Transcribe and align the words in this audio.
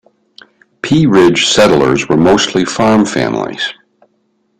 Pea 0.81 1.05
Ridge 1.05 1.45
settlers 1.45 2.09
were 2.09 2.17
mostly 2.17 2.65
farm 2.65 3.05
families. 3.05 3.71